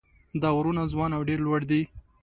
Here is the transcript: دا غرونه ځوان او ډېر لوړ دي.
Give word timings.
دا 0.41 0.49
غرونه 0.57 0.81
ځوان 0.93 1.11
او 1.17 1.21
ډېر 1.29 1.39
لوړ 1.47 1.61
دي. 1.71 1.81